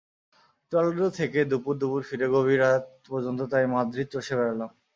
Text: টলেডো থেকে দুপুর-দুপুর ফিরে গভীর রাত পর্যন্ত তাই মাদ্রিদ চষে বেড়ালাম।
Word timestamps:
টলেডো 0.71 1.07
থেকে 1.19 1.39
দুপুর-দুপুর 1.51 2.01
ফিরে 2.09 2.27
গভীর 2.33 2.59
রাত 2.63 2.83
পর্যন্ত 3.07 3.39
তাই 3.51 3.65
মাদ্রিদ 3.73 4.07
চষে 4.13 4.33
বেড়ালাম। 4.39 4.69